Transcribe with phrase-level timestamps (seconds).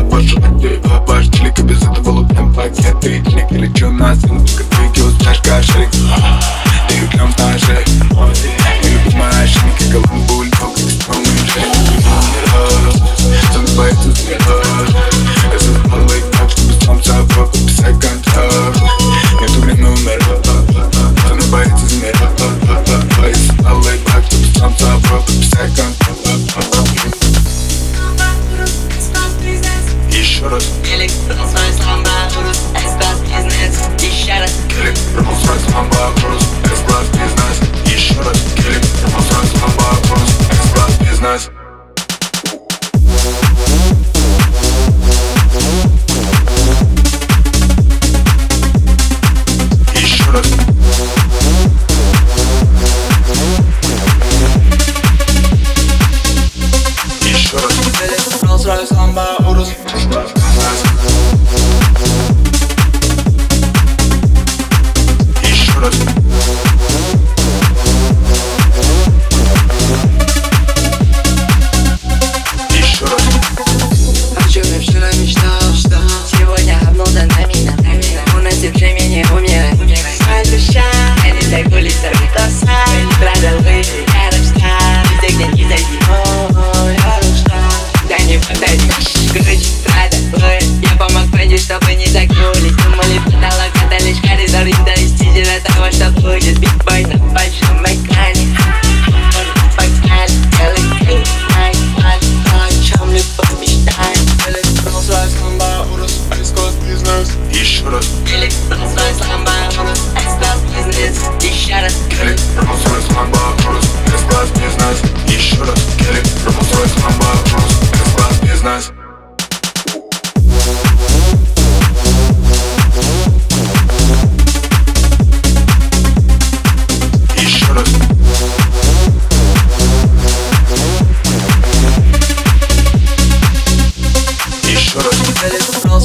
[0.00, 3.22] Те попозже, те попозже Челика без этого лупнем пакеты.
[3.50, 4.14] Не лечу на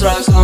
[0.06, 0.35] trust